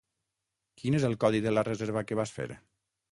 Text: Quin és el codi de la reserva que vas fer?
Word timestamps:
Quin 0.79 0.95
és 0.99 1.05
el 1.09 1.13
codi 1.23 1.41
de 1.47 1.53
la 1.53 1.65
reserva 1.67 2.03
que 2.13 2.17
vas 2.21 2.33
fer? 2.39 2.49